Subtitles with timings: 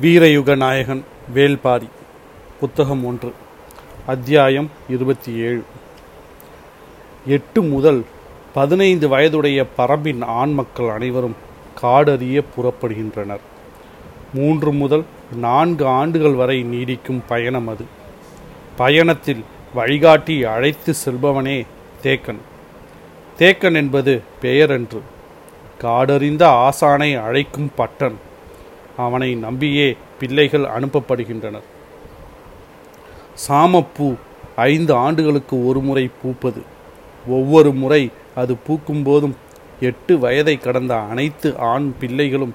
[0.00, 1.04] வீரயுக நாயகன்
[1.34, 1.88] வேல்பாரி
[2.60, 3.32] புத்தகம் ஒன்று
[4.06, 5.64] அத்தியாயம் இருபத்தி ஏழு.
[7.26, 8.04] எட்டு முதல்
[8.54, 11.36] பதினைந்து வயதுடைய பரம்பின் ஆண் மக்கள் அனைவரும்
[11.82, 13.40] காடறிய புறப்படுகின்றனர்.
[14.34, 15.04] மூன்று முதல்
[15.36, 17.84] நான்கு ஆண்டுகள் வரை நீடிக்கும் பயணம் அது.
[18.76, 19.44] பயணத்தில்
[19.74, 21.66] வழிகாட்டி அழைத்து செல்பவனே
[22.02, 22.40] தேக்கன்.
[23.38, 25.00] தேக்கன் என்பது பெயரன்று.
[25.82, 28.14] காடறிந்த ஆசானை அழைக்கும் பட்டன்.
[29.06, 29.86] அவனை நம்பியே
[30.20, 31.66] பிள்ளைகள் அனுப்பப்படுகின்றனர்.
[33.46, 34.08] சாமப்பூ
[34.70, 36.62] ஐந்து ஆண்டுகளுக்கு ஒரு முறை பூப்பது.
[37.28, 38.02] ஒவ்வொரு முறை
[38.34, 39.36] அது பூக்கும் போதும்
[39.88, 42.54] எட்டு வயதை கடந்த அனைத்து ஆண் பிள்ளைகளும்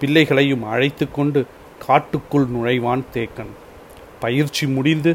[0.00, 1.40] பிள்ளைகளையும் அழைத்து கொண்டு
[1.86, 3.52] காட்டுக்குள் நுழைவான் தேக்கன்.
[4.24, 5.12] பயிற்சி முடிந்து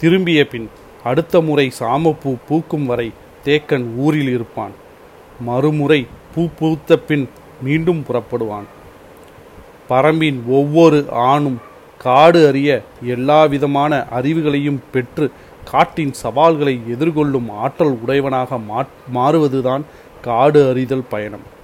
[0.00, 0.68] திரும்பிய பின்
[1.04, 3.08] அடுத்த முறை சாமப்பூ பூக்கும் வரை
[3.44, 4.74] தேக்கன் ஊரில் இருப்பான்.
[5.40, 6.00] மறுமுறை
[6.34, 7.26] பூ பூத்த பின்
[7.62, 8.66] மீண்டும் புறப்படுவான்.
[9.88, 11.60] பரம்பின் ஒவ்வொரு ஆணும்
[11.98, 15.32] காடு அறிய எல்லா விதமான அறிவுகளையும் பெற்று
[15.64, 18.58] காட்டின் சவால்களை எதிர்கொள்ளும் ஆற்றல் உடையவனாக
[19.14, 19.82] மாறுவதுதான்
[20.22, 21.54] காடு அறிதல் பயணம்.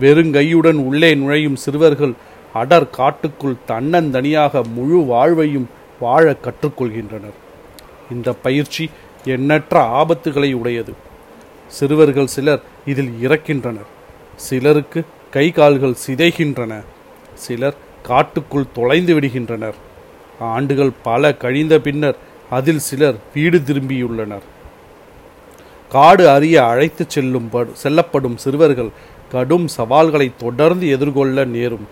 [0.00, 2.12] வெறுங்கையுடன் உள்ளே நுழையும் சிறுவர்கள்
[2.54, 5.68] அடர் காட்டுக்குள் தன்னந்தனியாக முழு வாழ்வையும்
[6.00, 7.38] வாழ கற்றுக்கொள்கின்றனர்.
[8.12, 8.90] இந்த பயிற்சி
[9.24, 10.94] எண்ணற்ற ஆபத்துகளை உடையது.
[11.68, 13.90] சிறுவர்கள் சிலர் இதில் இறக்கின்றனர்.
[14.36, 16.82] சிலருக்கு கை கால்கள் சிதைகின்றன.
[17.34, 19.74] சிலர் காட்டுக்குள் தொலைந்து விடுகின்றனர்.
[20.38, 22.16] ஆண்டுகள் பல கழிந்த பின்னர்
[22.50, 24.46] அதில் சிலர் வீடு திரும்பியுள்ளனர்.
[25.88, 28.90] காடு அறிய அழைத்துச் செல்லும் செல்லப்படும் சிறுவர்கள்
[29.32, 31.86] கடும் சவால்களை தொடர்ந்து எதிர்கொள்ள நேரும்.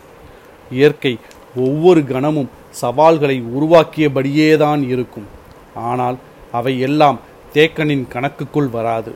[0.70, 1.18] இயற்கை
[1.56, 5.26] ஒவ்வொரு கணமும் சவால்களை உருவாக்கியபடியேதான் இருக்கும்.
[5.74, 6.16] ஆனால்
[6.52, 7.18] அவை எல்லாம்
[7.54, 9.14] தேக்கனின் கணக்குக்குள் வராது.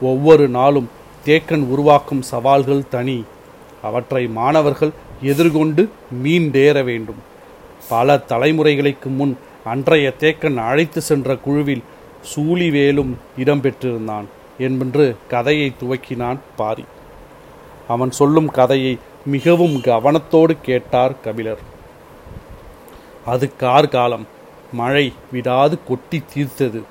[0.00, 0.88] ஒவ்வொரு நாளும்
[1.24, 3.24] தேக்கன் உருவாக்கும் சவால்கள் தனி.
[3.82, 4.92] அவற்றை மாணவர்கள்
[5.22, 5.90] எதிர்கொண்டு
[6.22, 7.32] மீண்டேற வேண்டும்.
[7.88, 11.82] பல தலைமுறைகளுக்கு முன் அன்றைய தேக்கன் அழைத்து சென்ற குழுவில்
[12.34, 14.24] சூழிவேலும் இடம்பெற்றிருந்தான்
[14.58, 16.84] என்பென்று கதையை துவக்கினான் பாரி.
[17.88, 21.58] அவன் சொல்லும் கதையை மிகவும் கவனத்தோடு கேட்டார் கபிலர்.
[23.24, 24.26] அது கார்காலம்
[24.72, 26.82] மழை விடாது கொட்டி தீர்த்தது.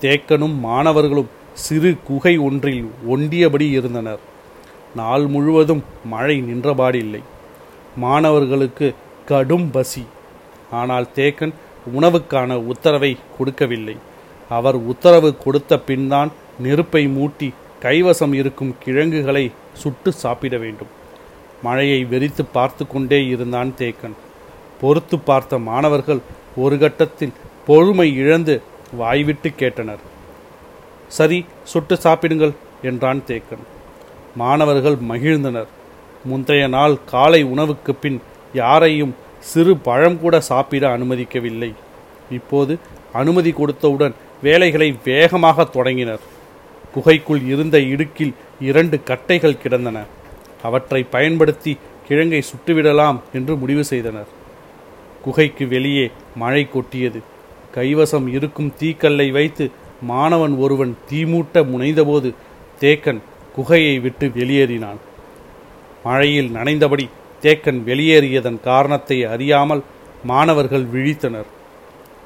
[0.00, 4.18] தேக்கனும் மாணவர்களும் சிறு குகை ஒன்றில் ஒண்டியபடி இருந்தனர்.
[4.96, 7.22] நாள் முழுவதும் மழை நின்றபாடில்லை.
[8.04, 8.88] மாணவர்களுக்கு
[9.30, 10.04] கடும் பசி.
[10.80, 11.54] ஆனால் தேக்கன்
[11.98, 13.96] உணவுக்கான உத்தரவை கொடுக்கவில்லை.
[14.56, 16.30] அவர் உத்தரவு கொடுத்த பின்தான்
[16.64, 17.48] நெருப்பை மூட்டி
[17.84, 19.44] கைவசம் இருக்கும் கிழங்குகளை
[19.82, 20.92] சுட்டு சாப்பிட வேண்டும்.
[21.66, 24.16] மழையை வெறித்து பார்த்து கொண்டே இருந்தான் தேக்கன்.
[24.80, 26.20] பொறுத்து பார்த்த மாணவர்கள்
[26.62, 27.36] ஒரு கட்டத்தில்
[27.68, 28.54] பொறுமை இழந்து
[29.00, 30.02] வாய்விட்டு கேட்டனர்.
[31.16, 31.38] சரி
[31.72, 32.54] சுட்டு சாப்பிடுங்கள்
[32.90, 33.64] என்றான் தேக்கன்.
[34.42, 35.70] மாணவர்கள் மகிழ்ந்தனர்.
[36.30, 38.18] முந்தைய நாள் காலை உணவுக்கு பின்
[38.60, 39.14] யாரையும்
[39.50, 41.70] சிறு பழம் கூட சாப்பிட அனுமதிக்கவில்லை.
[42.38, 42.72] இப்போது
[43.20, 44.14] அனுமதி கொடுத்தவுடன்
[44.46, 46.24] வேலைகளை வேகமாக தொடங்கினர்.
[46.94, 48.34] குகைக்குள் இருந்த இடுக்கில்
[48.68, 49.98] இரண்டு கட்டைகள் கிடந்தன.
[50.62, 51.72] அவற்றை பயன்படுத்தி
[52.08, 54.28] கிழங்கை சுட்டுவிடலாம் என்று முடிவு செய்தனர்.
[55.24, 56.06] குகைக்கு வெளியே
[56.42, 57.20] மழை கொட்டியது.
[57.74, 59.64] கைவசம் இருக்கும் தீக்கல்லை வைத்து
[60.12, 62.28] மாணவன் ஒருவன் தீமூட்ட முனைந்தபோது
[62.80, 63.20] தேக்கன்
[63.56, 65.00] குகையை விட்டு வெளியேறினான்.
[66.08, 67.08] மழையில் நனைந்தபடி
[67.42, 69.82] தேக்கன் வெளியேறியதன் காரணத்தை அறியாமல்
[70.24, 71.48] மாணவர்கள் விழித்தனர்.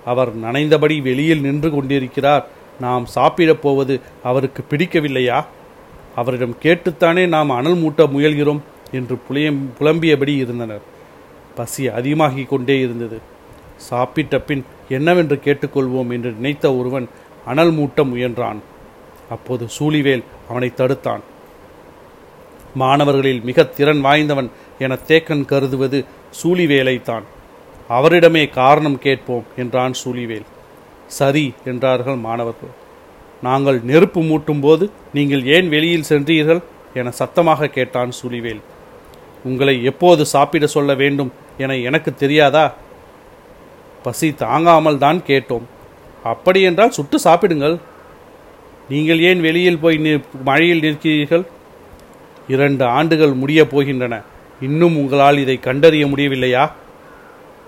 [0.04, 2.46] அவர் நனைந்தபடி வெளியில் நின்று கொண்டிருக்கிறார்.
[2.80, 5.44] நாம் சாப்பிடப் போவது அவருக்கு பிடிக்கவில்லையா?
[6.16, 8.60] அவரிடம் கேட்டுத்தானே நாம் அனல் மூட்ட முயல்கிறோம்
[8.92, 10.82] என்று புளியம் புலம்பியபடி இருந்தனர்.
[11.54, 13.20] பசி அதிகமாகிக் கொண்டே இருந்தது.
[13.76, 17.08] சாப்பிட்ட பின் என்னவென்று கேட்டுக்கொள்வோம் என்று நினைத்த ஒருவன்
[17.44, 18.56] அனல் மூட்ட முயன்றான்.
[19.30, 21.20] அப்போது சூழிவேல் அவனை தடுத்தான்.
[22.80, 24.48] மாணவர்களில் மிக திறன் வாய்ந்தவன்
[24.84, 25.98] என தேக்கன் கருதுவது
[26.40, 27.26] சூழிவேலைத்தான்
[27.96, 30.46] அவரிடமே காரணம் கேட்போம் என்றான் சூழிவேல்
[31.18, 32.72] சரி என்றார்கள் மாணவர்கள்.
[33.42, 34.84] நாங்கள் நெருப்பு மூட்டும் போது
[35.16, 36.60] நீங்கள் ஏன் வெளியில் சென்றீர்கள்
[37.00, 38.62] என சத்தமாக கேட்டான் சூழிவேல்
[39.48, 41.30] உங்களை எப்போது சாப்பிட சொல்ல வேண்டும்
[41.62, 42.64] என எனக்கு தெரியாதா?
[44.04, 45.66] பசி தாங்காமல் தான் கேட்டோம்.
[46.32, 47.76] அப்படியென்றால் சுட்டு சாப்பிடுங்கள்.
[48.92, 49.98] நீங்கள் ஏன் வெளியில் போய்
[50.48, 51.44] மழையில் நிற்கிறீர்கள்?
[52.48, 54.22] இரண்டு ஆண்டுகள் முடியப் போகின்றன.
[54.60, 56.72] இன்னும் உங்களால் இதை கண்டறிய முடியவில்லையா?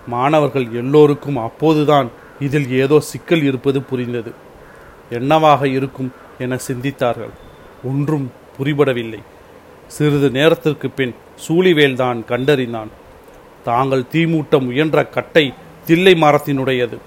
[0.07, 2.11] மாணவர்கள் எல்லோருக்கும் அப்போதுதான்
[2.41, 4.33] இதில் ஏதோ சிக்கல் இருப்பது புரிந்தது.
[5.11, 7.31] என்னவாக இருக்கும் என சிந்தித்தார்கள்.
[7.85, 9.19] ஒன்றும் புரிபடவில்லை.
[9.87, 11.15] சிறிது நேரத்திற்கு பின்
[11.49, 12.89] சூழிவேல்தான் கண்டறிந்தான்.
[13.65, 15.53] தாங்கள் தீமூட்ட முயன்ற கட்டை
[15.85, 16.99] தில்லை மரத்தினுடையது.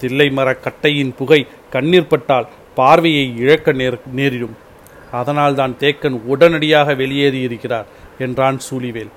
[0.00, 4.56] தில்லை மர கட்டையின் புகை கண்ணீர் பட்டால் பார்வையை இழக்க நேர் நேரிடும்.
[5.20, 7.88] அதனால்தான் தேக்கன் உடனடியாக வெளியேறி இருக்கிறார்
[8.18, 9.12] என்றான் சூழிவேல்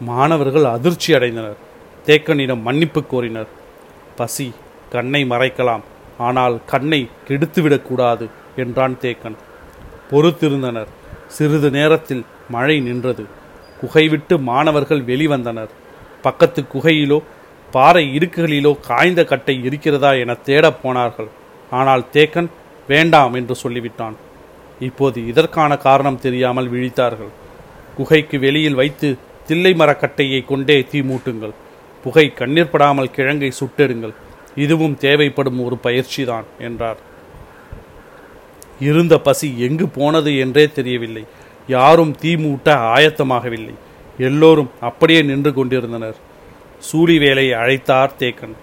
[0.00, 1.58] மாணவர்கள் அதிர்ச்சி அடைந்தனர்.
[2.06, 3.50] தேக்கனிடம் மன்னிப்பு கோரினர்.
[4.16, 4.46] பசி
[4.92, 5.84] கண்ணை மறைக்கலாம்.
[6.18, 8.26] ஆனால் கண்ணை கெடுத்துவிடக்கூடாது
[8.56, 9.36] என்றான் தேக்கன்.
[10.10, 10.90] பொறுத்திருந்தனர்.
[11.28, 13.24] சிறிது நேரத்தில் மழை நின்றது.
[13.80, 15.72] குகை விட்டு மாணவர்கள் வெளிவந்தனர்.
[16.22, 17.18] பக்கத்து குகையிலோ
[17.70, 21.30] பாறை இடுக்குகளிலோ காய்ந்த கட்டை இருக்கிறதா என தேடப் போனார்கள்.
[21.70, 22.50] ஆனால் தேக்கன்
[22.88, 24.16] வேண்டாம் என்று சொல்லிவிட்டான்.
[24.80, 27.32] இப்போது இதற்கான காரணம் தெரியாமல் விழித்தார்கள்.
[27.96, 29.16] குகைக்கு வெளியில் வைத்து
[29.46, 31.52] தில்லை மரக்கட்டையை கொண்டே தீ மூட்டுங்கள்.
[32.02, 34.14] புகை கண்ணீர் படாமல் கிழங்கை சுட்டெடுங்கள்.
[34.54, 36.96] இதுவும் தேவைப்படும் ஒரு பயிற்சிதான் என்றார்.
[38.80, 41.24] இருந்த பசி எங்கு போனது என்றே தெரியவில்லை.
[41.68, 43.74] யாரும் தீ மூட்ட ஆயத்தமாகவில்லை.
[44.18, 46.16] எல்லோரும் அப்படியே நின்று கொண்டிருந்தனர்.
[46.92, 48.54] சூழிவேலை அழைத்தார் தேக்கன்.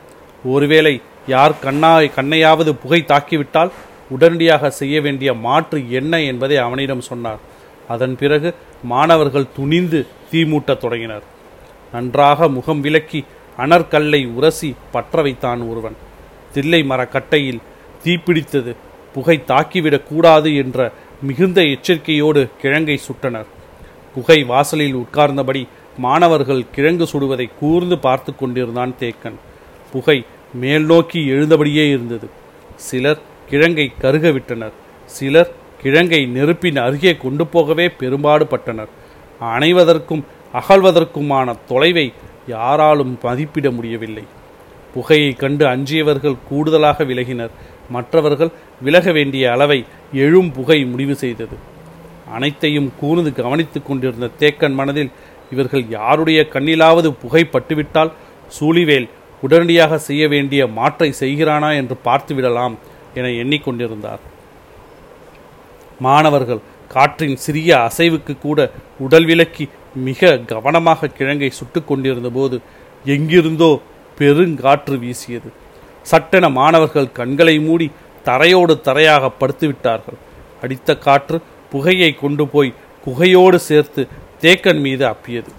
[0.46, 3.72] ஒருவேளை யார் கண்ணா கண்ணையாவது புகை தாக்கிவிட்டால்
[4.12, 7.40] உடனடியாக செய்ய வேண்டிய மாற்று என்ன என்பதை அவனிடம் சொன்னார்.
[7.88, 11.24] அதன் பிறகு மாணவர்கள் துணிந்து தீமூட்டத் தொடங்கினர்.
[11.92, 13.26] நன்றாக முகம் விலக்கி
[13.58, 15.96] அனற்கல்லை உரசி பற்ற வைத்தான் ஒருவன்.
[16.54, 17.60] தில்லை மரக்கட்டையில்
[18.04, 18.76] தீப்பிடித்தது
[19.14, 20.92] புகை தாக்கிவிடக் கூடாது என்ற
[21.22, 23.46] மிகுந்த எச்சரிக்கையோடு கிழங்கை சுட்டனர்.
[24.16, 25.68] புகை வாசலில் உட்கார்ந்தபடி
[25.98, 29.36] மாணவர்கள் கிழங்கு சுடுவதை கூர்ந்து பார்த்து கொண்டிருந்தான் தேக்கன்.
[29.92, 32.30] புகை மேல் நோக்கி எழுந்தபடியே இருந்தது.
[32.76, 34.76] சிலர் கிழங்கை கருக விட்டனர்.
[35.16, 35.52] சிலர்
[35.84, 38.92] கிழங்கை நெருப்பின் அருகே கொண்டு போகவே பெரும்பாடுபட்டனர்.
[39.54, 40.24] அணைவதற்கும்
[40.60, 42.14] அகழ்வதற்குமான தொலைவை
[42.48, 44.24] யாராலும் மதிப்பிட முடியவில்லை.
[44.94, 47.54] புகையை கண்டு அஞ்சியவர்கள் கூடுதலாக விலகினர்.
[47.90, 48.52] மற்றவர்கள்
[48.82, 49.80] விலக வேண்டிய அளவை
[50.26, 51.56] எழும் புகை முடிவு செய்தது.
[52.36, 55.12] அனைத்தையும் கூர்ந்து கவனித்துக் கொண்டிருந்த தேக்கன் மனதில்
[55.52, 58.12] இவர்கள் யாருடைய கண்ணிலாவது புகை பட்டுவிட்டால்
[58.60, 59.08] சூழிவேல்
[59.42, 62.76] உடனடியாக செய்ய வேண்டிய மாற்றை செய்கிறானா என்று பார்த்துவிடலாம்.
[63.16, 64.20] என எண்ணிக்கொண்டிருந்தார்.
[66.00, 72.62] மாணவர்கள் காற்றின் சிறிய அசைவுக்கு கூட உடல் விலக்கி மிக கவனமாக கிழங்கை சுட்டுக் கொண்டிருந்த போது
[73.06, 73.80] எங்கிருந்தோ
[74.18, 75.52] பெருங்காற்று வீசியது.
[76.04, 77.92] சட்டென மாணவர்கள் கண்களை மூடி
[78.26, 80.20] தரையோடு தரையாக படுத்துவிட்டார்கள்.
[80.62, 81.42] அடித்த காற்று
[81.72, 82.74] புகையை கொண்டு போய்
[83.06, 84.08] குகையோடு சேர்த்து
[84.42, 85.52] தேக்கன் மீது அப்பியது.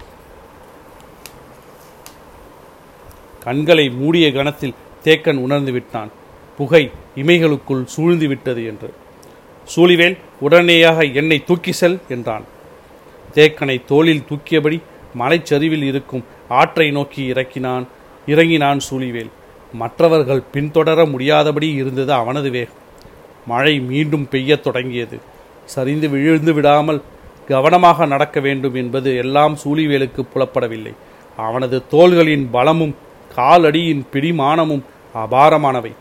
[3.43, 4.73] கண்களை மூடிய கணத்தில்
[5.03, 6.11] தேக்கன் உணர்ந்து விட்டான்.
[6.57, 8.93] புகை இமைகளுக்குள் சூழ்ந்து விட்டது என்று.
[9.75, 12.43] சூழிவேல் உடனேயாக என்னை தூக்கி செல் என்றான்.
[13.33, 14.81] தேக்கனை தோளில் தூக்கியபடி
[15.13, 17.87] மலைச்சரிவில் இருக்கும் ஆற்றை நோக்கி இறக்கினான்
[18.27, 19.29] இறங்கினான் சூழிவேல்.
[19.73, 22.81] மற்றவர்கள் பின்தொடர முடியாதபடி இருந்தது அவனது வேகம்.
[23.47, 25.19] மழை மீண்டும் பெய்யத் தொடங்கியது.
[25.65, 27.01] சரிந்து விழுந்து விடாமல்
[27.47, 30.93] கவனமாக நடக்க வேண்டும் என்பது எல்லாம் சூழிவேலுக்கு புலப்படவில்லை.
[31.37, 32.95] அவனது தோள்களின் பலமும்
[33.35, 34.81] காலடியின் பிடிமானமும்
[35.15, 35.91] அபாரமானவை.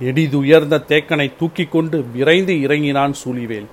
[0.00, 3.66] எடிதுயர்ந்த தேக்கனை தூக்கி கொண்டு விரைந்து இறங்கினான் சூழிவேல்.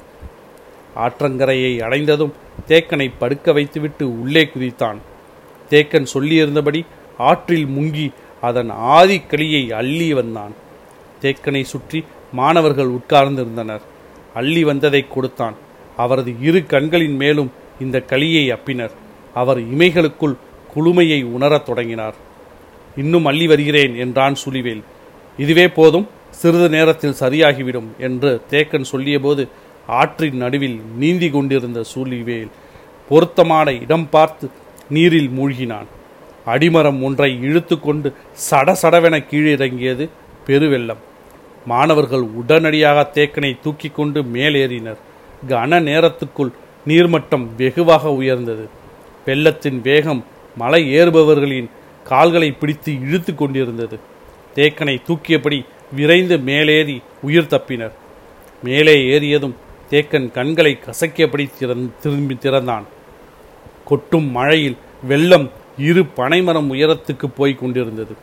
[0.96, 2.34] ஆற்றங்கரையை அடைந்ததும்
[2.68, 4.98] தேக்கனை படுக்க வைத்துவிட்டு உள்ளே குதித்தான்.
[5.70, 6.86] தேக்கன் சொல்லியிருந்தபடி
[7.18, 10.52] ஆற்றில் முங்கி அதன் ஆதிக்களியை அள்ளி வந்தான்.
[11.22, 13.82] தேக்கனை சுற்றி மாணவர்கள் உட்கார்ந்திருந்தனர்.
[14.34, 15.56] அள்ளி வந்ததை கொடுத்தான்.
[15.98, 18.92] அவரது இரு கண்களின் மேலும் இந்த களியை அப்பினர்.
[19.34, 20.36] அவர் இமைகளுக்குள்
[20.76, 22.16] குளுமையை உணரத் தொடங்கினார்.
[22.98, 24.84] இன்னும் அள்ளி வருகிறேன் என்றான் சுழிவேல்.
[25.38, 29.48] இதுவே போதும் சிறிது நேரத்தில் சரியாகிவிடும் என்று தேக்கன் சொல்லியபோது
[29.88, 32.50] ஆற்றின் நடுவில் நீந்தி கொண்டிருந்த சூழிவேல்
[33.10, 34.50] பொருத்தமான இடம் பார்த்து
[34.89, 35.88] நீரில் மூழ்கினான்.
[36.45, 38.13] அடிமரம் ஒன்றை இழுத்து கொண்டு
[38.50, 40.09] சடசடவென கீழிறங்கியது
[40.47, 41.02] பெருவெள்ளம்.
[41.66, 45.00] மாணவர்கள் உடனடியாக தேக்கனை தூக்கி கொண்டு மேலேறினர்.
[45.47, 46.52] கன நேரத்துக்குள்
[46.88, 48.69] நீர்மட்டம் வெகுவாக உயர்ந்தது.
[49.26, 50.26] வெள்ளத்தின் வேகம்
[50.57, 51.69] மலை ஏறுபவர்களின்
[52.04, 54.00] கால்களை பிடித்து இழுத்து கொண்டிருந்தது.
[54.57, 57.95] தேக்கனை தூக்கியபடி விரைந்து மேலேறி உயிர் தப்பினர்.
[58.64, 59.54] மேலே ஏறியதும்
[59.90, 62.85] தேக்கன் கண்களை கசக்கியபடி திறந் திரும்பி திறந்தான்.
[63.85, 68.16] கொட்டும் மழையில் வெள்ளம் இரு பனைமரம் உயரத்துக்கு போய் கொண்டிருந்தது.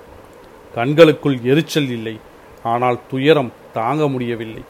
[0.75, 2.17] கண்களுக்குள் எரிச்சல் இல்லை.
[2.63, 4.63] ஆனால் துயரம் தாங்க முடியவில்லை.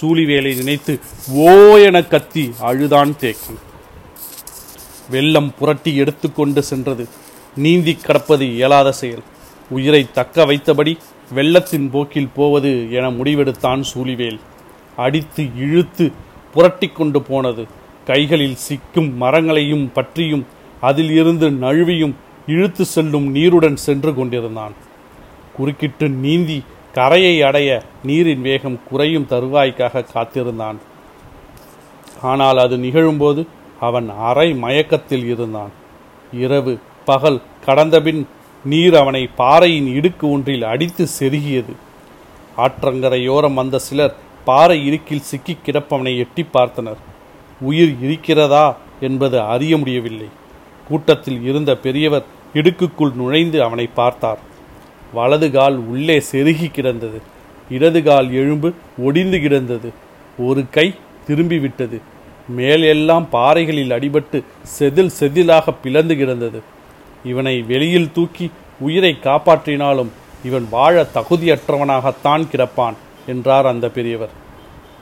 [0.00, 1.00] சூழிவேலை நினைத்து
[1.32, 3.60] ஓ என கத்தி அழுதான் தேக்கன்.
[5.10, 7.08] வெள்ளம் புரட்டி எடுத்துக்கொண்டு சென்றது.
[7.56, 9.22] நீந்தி கடப்பது இயலாத செயல்.
[9.70, 10.92] உயிரை தக்க வைத்தபடி
[11.34, 14.38] வெள்ளத்தின் போக்கில் போவது என முடிவெடுத்தான் சூழிவேல்
[14.96, 16.12] அடித்து இழுத்து
[16.54, 17.66] புரட்டி கொண்டு போனது.
[18.06, 20.46] கைகளில் சிக்கும் மரங்களையும் பற்றியும்
[20.80, 22.14] அதில் இருந்து நழுவியும்
[22.46, 24.74] இழுத்து செல்லும் நீருடன் சென்று கொண்டிருந்தான்.
[25.56, 30.78] குறுக்கிட்டு நீந்தி கரையை அடைய நீரின் வேகம் குறையும் தருவாய்க்காக காத்திருந்தான்.
[32.22, 33.46] ஆனால் அது நிகழும்போது
[33.80, 35.70] அவன் அரை மயக்கத்தில் இருந்தான்.
[36.32, 38.26] இரவு பகல் கடந்தபின்
[38.64, 41.72] நீர் அவனை பாறையின் இடுக்கு ஒன்றில் அடித்து செருகியது.
[42.56, 46.96] ஆற்றங்கரையோரம் வந்த சிலர் பாறை இடுக்கில் சிக்கி கிடப்பவனை எட்டி பார்த்தனர்.
[47.60, 50.28] உயிர் இருக்கிறதா என்பது அறிய முடியவில்லை.
[50.88, 52.24] கூட்டத்தில் இருந்த பெரியவர்
[52.54, 54.38] இடுக்குக்குள் நுழைந்து அவனை பார்த்தார்.
[55.12, 57.20] வலது கால் உள்ளே செருகி கிடந்தது.
[57.70, 59.92] இடது கால் எழும்பு ஒடிந்து கிடந்தது.
[60.38, 60.94] ஒரு கை
[61.26, 62.00] திரும்பி விட்டது
[62.48, 64.44] மேலெல்லாம் பாறைகளில் அடிபட்டு
[64.78, 66.62] செதில் செதிலாக பிளந்து கிடந்தது.
[67.32, 68.46] இவனை வெளியில் தூக்கி
[68.86, 70.10] உயிரை காப்பாற்றினாலும்
[70.48, 72.96] இவன் வாழ தகுதியற்றவனாகத்தான் கிடப்பான்
[73.32, 74.32] என்றார் அந்த பெரியவர்.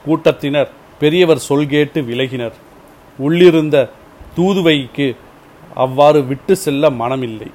[0.05, 0.69] கூட்டத்தினர்
[1.01, 2.55] பெரியவர் சொல் கேட்டு விலகினர்.
[3.19, 3.77] உள்ளிருந்த
[4.37, 5.07] தூதுவைக்கு
[5.83, 7.49] அவ்வாறு விட்டு செல்ல மனமில்லை.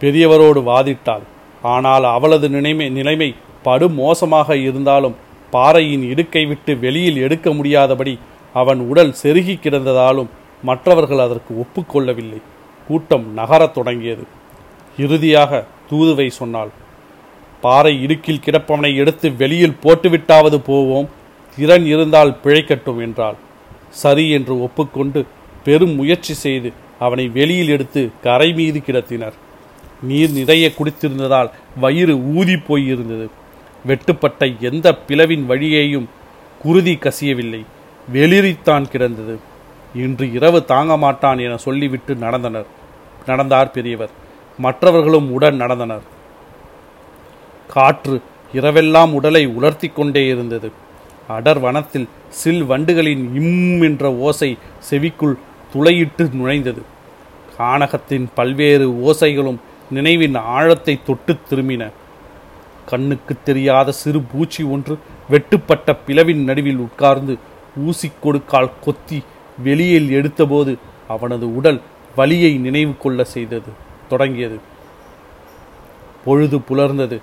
[0.00, 1.24] பெரியவரோடு வாதிட்டாள்.
[1.72, 3.28] ஆனால் அவளது நிலைமை நிலைமை
[3.66, 5.18] படு மோசமாக இருந்தாலும்
[5.52, 8.14] பாறையின் இடுக்கை விட்டு வெளியில் எடுக்க முடியாதபடி
[8.60, 10.30] அவன் உடல் செருகி கிடந்ததாலும்
[10.68, 12.40] மற்றவர்கள் அதற்கு ஒப்புக்கொள்ளவில்லை.
[12.86, 14.24] கூட்டம் நகரத் தொடங்கியது.
[14.98, 16.70] இறுதியாக தூதுவை சொன்னாள்
[17.60, 21.08] பாறை இடுக்கில் கிடப்பவனை எடுத்து வெளியில் போட்டுவிட்டாவது போவோம்.
[21.56, 23.34] திறன் இருந்தால் பிழைக்கட்டும் என்றாள்.
[23.90, 25.26] சரி என்று ஒப்புக்கொண்டு
[25.64, 29.32] பெரும் முயற்சி செய்து அவனை வெளியில் எடுத்து கரை மீது கிடத்தினர்.
[30.02, 33.28] நீர் நிறைய குடித்திருந்ததால் வயிறு ஊதி போயிருந்தது.
[33.86, 36.08] வெட்டுப்பட்ட எந்த பிளவின் வழியையும்
[36.62, 37.64] குருதி கசியவில்லை.
[38.12, 39.38] வெளிரித்தான் கிடந்தது.
[39.94, 42.66] இன்று இரவு தாங்க மாட்டான் என சொல்லிவிட்டு நடந்தனர்.
[43.26, 44.10] நடந்தார் பெரியவர்.
[44.58, 46.00] மற்றவர்களும் உடன் நடந்தனர்.
[47.68, 48.20] காற்று
[48.52, 50.72] இரவெல்லாம் உடலை உலர்த்தி கொண்டே இருந்தது.
[51.28, 54.58] அடர் வனத்தில் சில் வண்டுகளின் இம் என்ற ஓசை
[54.90, 55.34] செவிக்குள்
[55.74, 56.82] துளையிட்டு நுழைந்தது.
[57.58, 59.56] கானகத்தின் பல்வேறு ஓசைகளும்
[59.90, 61.90] நினைவின் ஆழத்தை தொட்டு திரும்பின.
[62.86, 64.98] கண்ணுக்கு தெரியாத சிறு பூச்சி ஒன்று
[65.30, 67.38] வெட்டுப்பட்ட பிளவின் நடுவில் உட்கார்ந்து
[67.76, 69.22] ஊசி கொடுக்கால் கொத்தி
[69.58, 70.78] வெளியில் எடுத்தபோது
[71.08, 71.80] அவனது உடல்
[72.16, 73.70] வலியை நினைவு கொள்ள செய்தது
[74.08, 74.60] தொடங்கியது.
[76.24, 77.20] பொழுது புலர்ந்தது.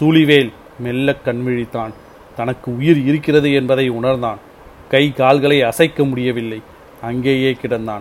[0.00, 1.92] சூழிவேல் மெல்ல கண்விழித்தான்.
[2.36, 4.38] தனக்கு உயிர் இருக்கிறது என்பதை உணர்ந்தான்.
[4.88, 6.62] கை கால்களை அசைக்க முடியவில்லை.
[7.00, 8.00] அங்கேயே கிடந்தான்.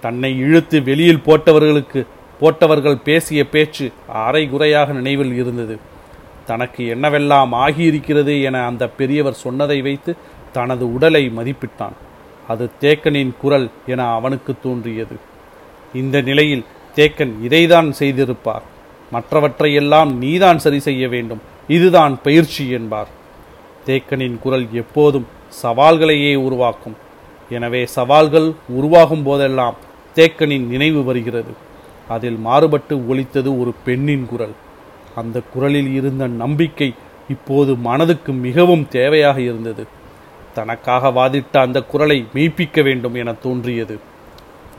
[0.00, 2.06] தன்னை இழுத்து வெளியில் போட்டவர்களுக்கு
[2.40, 5.78] போட்டவர்கள் பேசிய பேச்சு அரை குறையாக நினைவில் இருந்தது.
[6.46, 10.16] தனக்கு என்னவெல்லாம் ஆகியிருக்கிறது என அந்த பெரியவர் சொன்னதை வைத்து
[10.52, 11.92] தனது உடலை மதிப்பிட்டான்.
[12.52, 15.16] அது தேக்கனின் குரல் என அவனுக்கு தோன்றியது.
[16.00, 16.64] இந்த நிலையில்
[16.96, 18.64] தேக்கன் இதைதான் செய்திருப்பார்.
[19.12, 21.42] மற்றவற்றையெல்லாம் நீதான் சரி செய்ய வேண்டும்.
[21.76, 23.10] இதுதான் பயிற்சி என்பார்.
[23.86, 25.26] தேக்கனின் குரல் எப்போதும்
[25.62, 26.96] சவால்களையே உருவாக்கும்.
[27.56, 29.76] எனவே சவால்கள் உருவாகும் போதெல்லாம்
[30.16, 31.52] தேக்கனின் நினைவு வருகிறது.
[32.08, 34.54] அதில் மாறுபட்டு ஒலித்தது ஒரு பெண்ணின் குரல்.
[35.14, 36.90] அந்த குரலில் இருந்த நம்பிக்கை
[37.28, 39.84] இப்போது மனதுக்கு மிகவும் தேவையாக இருந்தது.
[40.54, 44.00] தனக்காக வாதிட்ட அந்த குரலை மெய்ப்பிக்க வேண்டும் என தோன்றியது.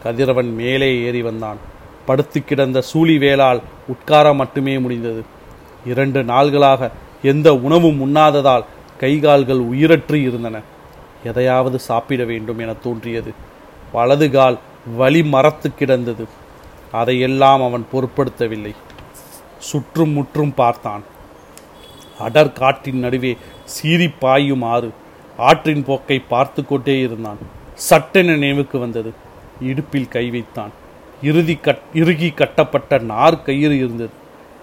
[0.03, 1.57] கதிரவன் மேலே ஏறி வந்தான்.
[2.05, 5.23] படுத்து கிடந்த சூழி வேளால் உட்கார மட்டுமே முடிந்தது.
[5.85, 8.65] இரண்டு நாள்களாக எந்த உணவும் உண்ணாததால்
[8.99, 10.59] கைகால்கள் உயிரற்று இருந்தன.
[11.23, 13.33] எதையாவது சாப்பிட வேண்டும் என தோன்றியது.
[13.91, 14.59] வலது கால்
[14.97, 16.27] வலி மரத்து கிடந்தது.
[16.91, 18.75] அதையெல்லாம் அவன் பொருட்படுத்தவில்லை.
[19.57, 21.03] சுற்றும் முற்றும் பார்த்தான்.
[22.19, 24.91] அடர் காட்டின் நடுவே சீறி பாயும் ஆறு
[25.37, 27.37] ஆற்றின் போக்கை பார்த்து கொண்டே இருந்தான்.
[27.75, 29.13] சட்டென நினைவுக்கு வந்தது.
[29.61, 30.69] இடுப்பில் கை வைத்தான்.
[31.23, 34.09] இறுதி கட் இறுகி கட்டப்பட்ட நார் கயிறு இருந்தது.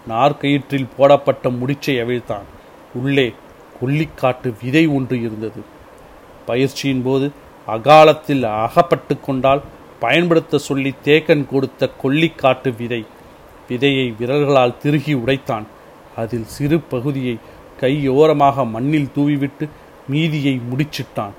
[0.06, 2.46] நார் கயிற்றில் போடப்பட்ட முடிச்சை அவிழ்த்தான்.
[2.94, 3.32] உள்ளே
[3.80, 5.60] கொல்லிக்காட்டு விதை ஒன்று இருந்தது.
[6.46, 7.30] பயிற்சியின் போது
[7.66, 9.62] அகாலத்தில் அகப்பட்டு கொண்டால்
[9.98, 13.04] பயன்படுத்த சொல்லி தேக்கன் கொடுத்த கொல்லிக்காட்டு விதை.
[13.68, 15.66] விதையை விரல்களால் திருகி உடைத்தான்.
[16.16, 17.36] அதில் சிறு பகுதியை
[17.80, 19.68] கையோரமாக மண்ணில் தூவிவிட்டு
[20.08, 21.34] மீதியை முடிச்சிட்டான்.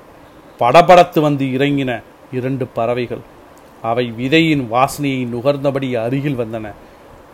[0.60, 3.24] படபடத்து வந்து இறங்கின இரண்டு பறவைகள்.
[3.82, 6.72] அவை விதையின் வாசனையை நுகர்ந்தபடி அருகில் வந்தன.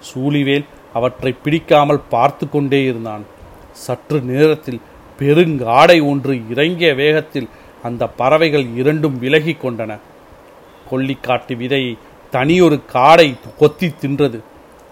[0.08, 3.24] சூழிவேல் அவற்றை பிடிக்காமல் பார்த்து கொண்டே இருந்தான்.
[3.72, 4.82] சற்று நேரத்தில்
[5.20, 7.50] பெருங்காடை ஒன்று இறங்கிய வேகத்தில்
[7.84, 9.98] அந்த பறவைகள் இரண்டும் விலகி கொண்டன.
[10.92, 11.98] கொல்லிக்காட்டு விதையை
[12.32, 14.40] தனியொரு காடை கொத்தி தின்றது.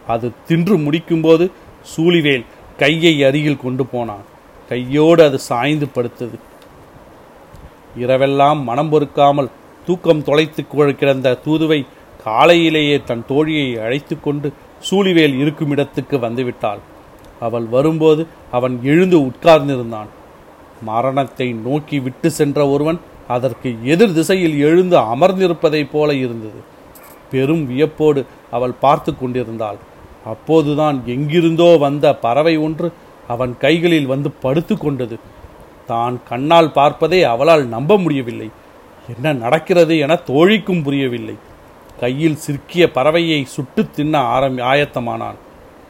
[0.07, 1.51] அது தின்று முடிக்கும்போது
[1.93, 2.45] சூழிவேல்
[2.77, 4.25] கையை அருகில் கொண்டு போனான்.
[4.69, 6.37] கையோடு அது சாய்ந்து படுத்தது.
[8.03, 9.53] இரவெல்லாம் மனம் பொறுக்காமல்
[9.85, 10.61] தூக்கம் தொலைத்து
[10.99, 11.79] கிடந்த தூதுவை
[12.23, 14.47] காலையிலேயே தன் தோழியை அழைத்து கொண்டு
[14.89, 16.81] சூழிவேல் இருக்கும் இடத்துக்கு வந்துவிட்டாள்.
[17.39, 20.09] அவள் வரும்போது அவன் எழுந்து உட்கார்ந்திருந்தான்.
[20.89, 26.59] மரணத்தை நோக்கி விட்டு சென்ற ஒருவன் அதற்கு எதிர் திசையில் எழுந்து அமர்ந்திருப்பதைப் போல இருந்தது.
[27.31, 29.79] பெரும் வியப்போடு அவள் பார்த்து கொண்டிருந்தாள்.
[30.25, 32.87] அப்போதுதான் எங்கிருந்தோ வந்த பறவை ஒன்று
[33.27, 35.19] அவன் கைகளில் வந்து படுத்து கொண்டது.
[35.87, 38.49] தான் கண்ணால் பார்ப்பதை அவளால் நம்ப முடியவில்லை.
[39.15, 41.35] என்ன நடக்கிறது என தோழிக்கும் புரியவில்லை.
[41.99, 45.35] கையில் சிற்கிய பறவையை சுட்டு தின்ன ஆரம் ஆயத்தமானான்.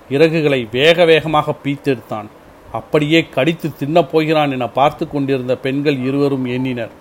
[0.10, 2.26] இறகுகளை வேக வேகமாக பீத்தெடுத்தான்
[2.72, 6.92] அப்படியே கடித்து தின்னப் போகிறான் என பார்த்து கொண்டிருந்த பெண்கள் இருவரும் எண்ணினர்.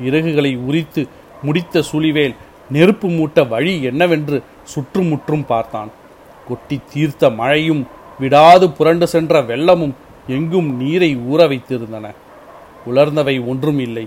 [0.00, 1.08] இறகுகளை உரித்து
[1.42, 2.34] முடித்த சுழிவேல்
[2.70, 5.90] நெருப்பு மூட்ட வழி என்னவென்று சுற்றுமுற்றும் பார்த்தான்.
[6.48, 7.86] கொட்டி தீர்த்த மழையும்
[8.20, 9.94] விடாது புரண்டு சென்ற வெள்ளமும்
[10.36, 12.06] எங்கும் நீரை ஊற வைத்திருந்தன.
[12.90, 14.04] உலர்ந்தவை ஒன்றும் இல்லை.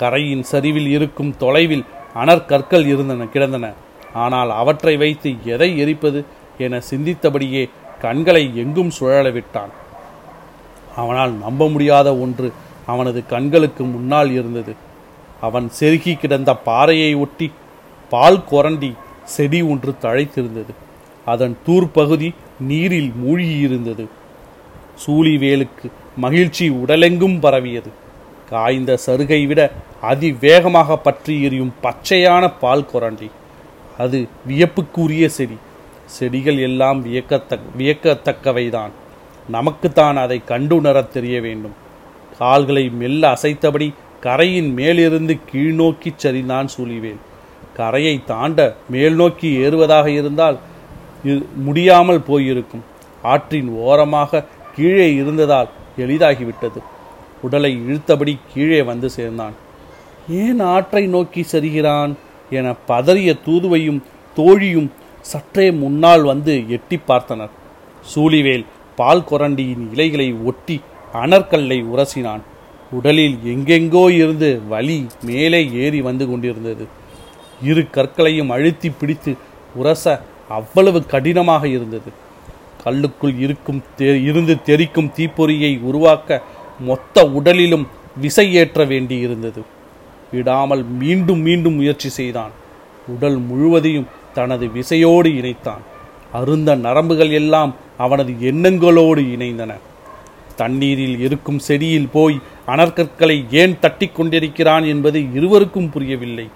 [0.00, 3.66] கரையின் சரிவில் இருக்கும் தொலைவில் அனற்கற்கள் இருந்தன கிடந்தன.
[4.24, 6.20] ஆனால் அவற்றை வைத்து எதை எரிப்பது
[6.58, 7.62] என சிந்தித்தபடியே
[8.00, 9.72] கண்களை எங்கும் சுழல விட்டான்.
[10.96, 12.48] அவனால் நம்ப முடியாத ஒன்று
[12.86, 14.72] அவனது கண்களுக்கு முன்னால் இருந்தது.
[15.40, 17.48] அவன் செருகி கிடந்த பாறையை ஒட்டி
[18.12, 18.90] பால் கொரண்டி
[19.34, 20.72] செடி ஒன்று தழைத்திருந்தது.
[21.24, 22.28] அதன் தூர்ப்பகுதி
[22.60, 24.06] நீரில் மூழ்கியிருந்தது.
[25.06, 27.90] சூழிவேலுக்கு மகிழ்ச்சி உடலெங்கும் பரவியது.
[28.48, 33.30] காய்ந்த சருகை விட அதிவேகமாக பற்றி எரியும் பச்சையான பால் கொரண்டி.
[33.98, 35.56] அது வியப்புக்குரிய செடி.
[36.06, 38.90] செடிகள் எல்லாம் வியக்கத்தக் வியக்கத்தக்கவைதான்.
[39.48, 41.72] நமக்குத்தான் அதை கண்டுணரத் தெரிய வேண்டும்.
[42.38, 47.16] கால்களை மெல்ல அசைத்தபடி கரையின் மேலிருந்து கீழ்நோக்கிச் சரிந்தான் சூழிவேல்.
[47.74, 50.58] கரையை தாண்ட மேல் நோக்கி ஏறுவதாக இருந்தால்
[51.54, 52.84] முடியாமல் போயிருக்கும்.
[53.22, 54.44] ஆற்றின் ஓரமாக
[54.76, 56.78] கீழே இருந்ததால் எளிதாகிவிட்டது.
[57.42, 59.52] உடலை இழுத்தபடி கீழே வந்து சேர்ந்தான்.
[60.30, 62.16] ஏன் ஆற்றை நோக்கி செல்கிறான்?
[62.50, 64.02] என பதறிய தூதுவையும்
[64.36, 67.50] தோழியும் சற்றே முன்னால் வந்து எட்டி பார்த்தனர்.
[68.14, 68.64] சூழிவேல்
[68.96, 70.80] பால் கொரண்டியின் இலைகளை ஒட்டி
[71.14, 72.40] அனற்கல்லை உரசினான்.
[72.90, 76.86] உடலில் எங்கெங்கோ இருந்து வலி மேலே ஏறி வந்து கொண்டிருந்தது.
[77.62, 79.36] இரு கற்களையும் அழுத்தி பிடித்து
[79.82, 82.26] உரச அவ்வளவு கடினமாக இருந்தது.
[82.84, 86.42] கல்லுக்குள் இருக்கும் தெ- இருந்து தெறிக்கும் தீப்பொறியை உருவாக்க
[86.80, 87.86] மொத்த உடலிலும்
[88.16, 89.62] விசை ஏற்ற வேண்டியிருந்தது.
[90.32, 92.50] விடாமல் மீண்டும் மீண்டும் முயற்சி செய்தான்.
[93.06, 95.78] உடல் முழுவதையும் தனது விசையோடு இணைத்தான்.
[96.32, 99.74] அருந்த நரம்புகள் எல்லாம் அவனது எண்ணங்களோடு இணைந்தன.
[100.56, 106.48] தண்ணீரில் இருக்கும் செடியில் போய் அனற்கற்களை ஏன் தட்டிக் கொண்டிருக்கிறான் என்பது இருவருக்கும் புரியவில்லை.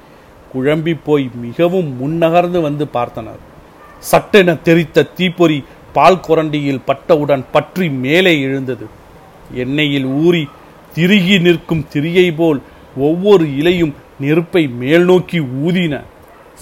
[0.55, 3.51] குழம்பி போய் மிகவும் முன்னகர்ந்து வந்து பார்த்தனர்.
[4.11, 5.59] சட்டென தெரித்த தீப்பொறி
[5.97, 8.87] பால் குரண்டியில் பட்டவுடன் பற்றி மேலே எழுந்தது.
[9.63, 10.45] எண்ணெயில் ஊறி
[10.95, 12.61] திருகி நிற்கும் திரியை போல்
[13.09, 15.95] ஒவ்வொரு இலையும் நெருப்பை மேல் நோக்கி ஊதின.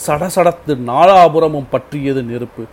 [0.07, 2.65] சடசடத்து நாலாபுரமும் பற்றியது நெருப்பு.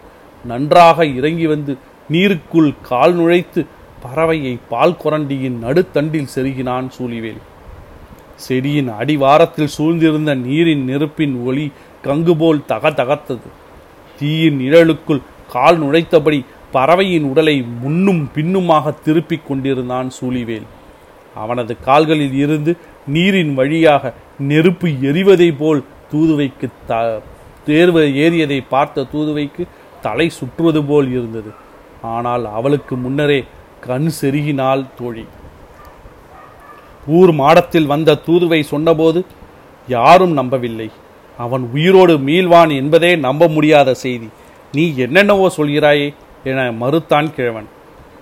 [0.45, 1.73] நன்றாக இறங்கி வந்து
[2.09, 3.61] நீருக்குள் கால் நுழைத்து
[4.03, 7.41] பறவையை பால் குரண்டியின் நடுத்தண்டில் செருகினான் சூழிவேல்
[8.45, 11.65] செடியின் அடிவாரத்தில் சூழ்ந்திருந்த நீரின் நெருப்பின் ஒளி
[12.03, 13.49] கங்கு போல் தகத்தகத்தது
[14.19, 15.21] தீயின் நிழலுக்குள்
[15.53, 16.39] கால் நுழைத்தபடி
[16.75, 20.67] பறவையின் உடலை முன்னும் பின்னுமாக திருப்பிக் கொண்டிருந்தான் சூழிவேல்
[21.35, 22.71] அவனது கால்களில் இருந்து
[23.15, 24.13] நீரின் வழியாக
[24.51, 26.99] நெருப்பு எரிவதை போல் தூதுவைக்கு த
[27.67, 29.63] தேர்வு ஏறியதை பார்த்த தூதுவைக்கு
[30.05, 31.51] தலை சுற்றுவது போல் இருந்தது.
[32.15, 33.39] ஆனால் அவளுக்கு முன்னரே
[33.85, 35.25] கண் செருகினாள் தோழி.
[37.17, 39.19] ஊர் மாடத்தில் வந்த தூதுவை சொன்னபோது
[39.87, 40.89] யாரும் நம்பவில்லை.
[41.37, 44.29] அவன் உயிரோடு மீள்வான் என்பதே நம்ப முடியாத செய்தி.
[44.71, 47.67] நீ என்னென்னவோ சொல்கிறாயே என மறுத்தான் கிழவன்.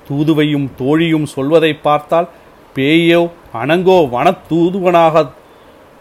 [0.08, 2.30] தூதுவையும் தோழியும் சொல்வதை பார்த்தால்
[2.76, 5.28] பேயோ அணங்கோ வனத் தூதுவனாக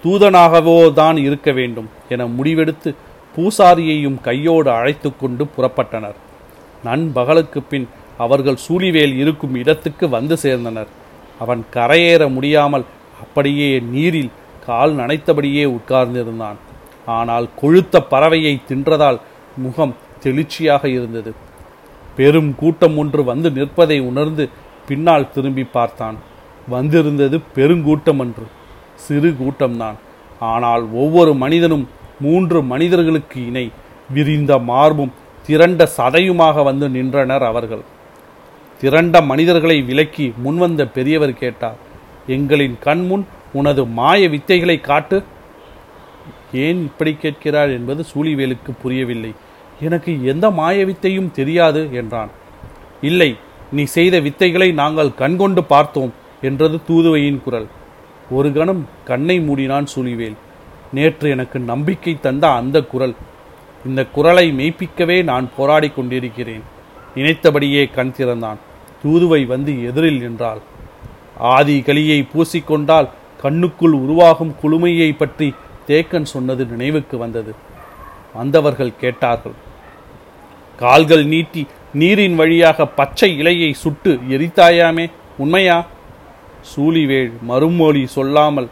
[0.05, 2.95] தூதனாகவோ தான் இருக்க வேண்டும் என முடிவெடுத்து
[3.37, 6.15] பூசாரியையும் கையோடு அழைத்து கொண்டு புறப்பட்டனர்.
[6.85, 10.87] நண்பகலுக்கு பின் அவர்கள் சூழிவேல் இருக்கும் இடத்துக்கு வந்து சேர்ந்தனர்.
[11.39, 12.85] அவன் கரையேற முடியாமல்
[13.23, 14.31] அப்படியே நீரில்
[14.67, 16.57] கால் நனைத்தபடியே உட்கார்ந்திருந்தான்.
[17.07, 19.19] ஆனால் கொழுத்த பறவையை தின்றதால்
[19.57, 21.33] முகம் தெளிச்சியாக இருந்தது.
[22.17, 24.49] பெரும் கூட்டம் ஒன்று வந்து நிற்பதை உணர்ந்து
[24.89, 26.17] பின்னால் திரும்பி பார்த்தான்.
[26.69, 28.47] வந்திருந்தது பெருங்கூட்டம் அன்று.
[28.95, 29.95] சிறு கூட்டம்தான்.
[30.41, 31.89] ஆனால் ஒவ்வொரு மனிதனும்
[32.21, 33.71] மூன்று மனிதர்களுக்கு இணை.
[34.13, 35.13] விரிந்த மார்பும்
[35.47, 37.85] திரண்ட சதையுமாக வந்து நின்றனர் அவர்கள்.
[38.81, 41.79] திரண்ட மனிதர்களை விலக்கி முன்வந்த பெரியவர் கேட்டார்
[42.29, 45.25] எங்களின் கண்முன் உனது மாய வித்தைகளை காட்டு.
[46.55, 49.33] ஏன் இப்படி கேட்கிறார் என்பது சூழிவேலுக்கு புரியவில்லை.
[49.81, 52.31] எனக்கு எந்த மாய வித்தையும் தெரியாது என்றான்.
[53.01, 53.37] இல்லை
[53.73, 57.67] நீ செய்த வித்தைகளை நாங்கள் கண்கொண்டு பார்த்தோம் என்றது தூதுவையின் குரல்.
[58.31, 60.37] ஒரு கணம் கண்ணை மூடினான் சூழிவேல்.
[60.93, 63.15] நேற்று எனக்கு நம்பிக்கை தந்த அந்த குரல்.
[63.87, 66.63] இந்த குரலை மெய்ப்பிக்கவே நான் போராடி கொண்டிருக்கிறேன்.
[67.15, 68.59] நினைத்தபடியே கண் திறந்தான்.
[69.03, 70.63] தூதுவை வந்து எதிரில் நின்றாள்.
[71.39, 73.09] ஆதி கலியை பூசிக்கொண்டால்
[73.43, 75.55] கண்ணுக்குள் உருவாகும் குளுமையை பற்றி
[75.89, 77.53] தேக்கன் சொன்னது நினைவுக்கு வந்தது.
[78.35, 79.57] வந்தவர்கள் கேட்டார்கள்
[80.79, 81.63] கால்கள் நீட்டி
[81.95, 85.07] நீரின் வழியாக பச்சை இலையை சுட்டு எரித்தாயாமே
[85.39, 85.79] உண்மையா?
[86.71, 88.69] சூழிவேள் மறுமொழி சொல்லாமல்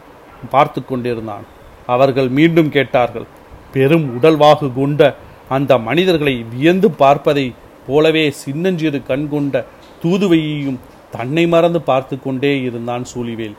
[0.51, 1.45] பார்த்து கொண்டிருந்தான்.
[1.87, 3.27] அவர்கள் மீண்டும் கேட்டார்கள்
[3.73, 5.01] பெரும் உடல்வாகு கொண்ட
[5.49, 7.45] அந்த மனிதர்களை வியந்து பார்ப்பதை
[7.87, 9.55] போலவே சின்னஞ்சிறு கண் கொண்ட
[10.03, 10.79] தூதுவையையும்
[11.11, 13.57] தன்னை மறந்து பார்த்து கொண்டே இருந்தான் சூழிவேல்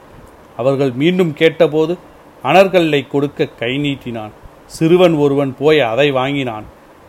[0.59, 1.95] அவர்கள் மீண்டும் கேட்டபோது
[2.49, 4.33] அனர்கல்லை கொடுக்க கை நீட்டினான்.
[4.77, 6.67] சிறுவன் ஒருவன் போய் அதை வாங்கினான்.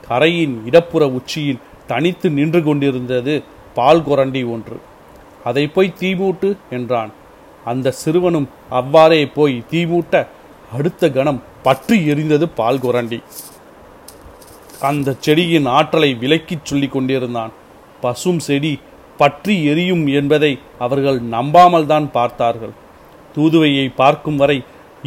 [0.07, 3.33] கரையின் இடப்புற உச்சியில் தனித்து நின்று கொண்டிருந்தது
[3.77, 4.77] பால் குரண்டி ஒன்று.
[5.49, 7.11] அதை போய் தீமூட்டு என்றான்.
[7.71, 8.47] அந்த சிறுவனும்
[8.79, 10.13] அவ்வாறே போய் தீமூட்ட
[10.77, 13.19] அடுத்த கணம் பற்றி எரிந்தது பால் குரண்டி.
[14.89, 17.53] அந்த செடியின் ஆற்றலை விலக்கிச் சொல்லிக் கொண்டிருந்தான்.
[18.03, 18.73] பசும் செடி
[19.19, 20.51] பற்றி எரியும் என்பதை
[20.85, 22.73] அவர்கள் நம்பாமல் தான் பார்த்தார்கள்.
[23.35, 24.57] தூதுவையை பார்க்கும் வரை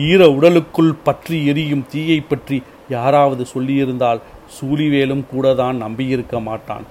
[0.06, 4.20] ஈர உடலுக்குள் பற்றி எரியும் தீயை பற்றி யாராவது சொல்லியிருந்தால்
[4.56, 6.84] சூழிவேலும் கூட தான் நம்பியிருக்க மாட்டான்.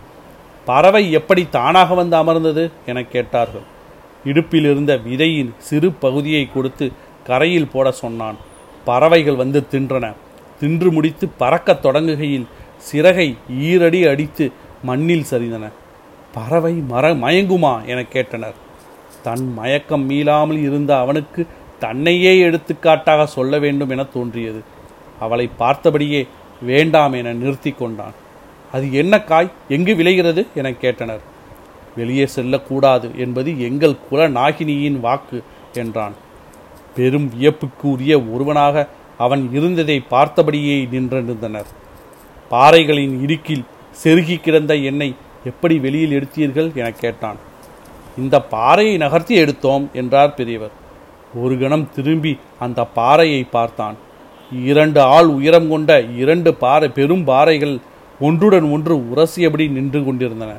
[0.65, 3.65] பறவை எப்படி தானாக வந்து அமர்ந்தது என கேட்டார்கள்.
[4.25, 6.91] இடுப்பில் இருந்த விதையின் சிறு பகுதியை கொடுத்து
[7.23, 8.37] கரையில் போட சொன்னான்.
[8.85, 10.13] பறவைகள் வந்து தின்றன.
[10.59, 14.51] தின்று முடித்து பறக்கத் தொடங்குகையில் சிறகை ஈரடி அடித்து
[14.83, 15.65] மண்ணில் சரிந்தன.
[16.33, 18.57] பறவை மர மயங்குமா என கேட்டனர்.
[19.23, 21.47] தன் மயக்கம் மீளாமல் இருந்த அவனுக்கு
[21.79, 24.61] தன்னையே எடுத்துக்காட்டாக சொல்ல வேண்டும் என தோன்றியது.
[25.19, 26.27] அவளை பார்த்தபடியே
[26.61, 28.13] வேண்டாம் என நிறுத்தி கொண்டான்.
[28.71, 29.51] அது என்ன காய்?
[29.69, 30.45] எங்கு விளைகிறது?
[30.55, 31.19] என கேட்டனர்.
[31.95, 36.13] வெளியே செல்லக்கூடாது என்பது எங்கள் குல நாகினியின் வாக்கு என்றான்.
[36.95, 38.87] பெரும் வியப்புக்கு உரிய ஒருவனாக
[39.17, 41.65] அவன் இருந்ததை பார்த்தபடியே நின்றிருந்தனர்
[42.49, 43.63] பாறைகளின் இடுக்கில்
[44.03, 46.75] செருகி கிடந்த என்னை எப்படி வெளியில் எடுத்தீர்கள்?
[46.75, 47.35] என கேட்டான்.
[48.17, 50.85] இந்த பாறையை நகர்த்தி எடுத்தோம் என்றார் பெரியவர்.
[51.35, 53.95] ஒரு கணம் திரும்பி அந்த பாறையை பார்த்தான்.
[54.51, 57.77] இரண்டு ஆள் உயரம் கொண்ட இரண்டு பாறை பெரும் பாறைகள்
[58.19, 60.55] ஒன்றுடன் ஒன்று உரசியபடி நின்று கொண்டிருந்தன.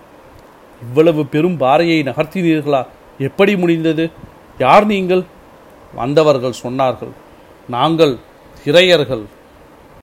[0.82, 2.86] இவ்வளவு பெரும் பாறையை நகர்த்தினீர்களா?
[3.18, 4.10] எப்படி முடிந்தது?
[4.58, 5.24] யார் நீங்கள்?
[5.94, 7.10] வந்தவர்கள் சொன்னார்கள்
[7.68, 8.16] நாங்கள்
[8.64, 9.22] திரையர்கள்.